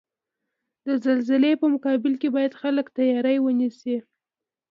[0.85, 3.97] د زلزلزلې په مقابل کې باید خلک تیاری ونیسئ.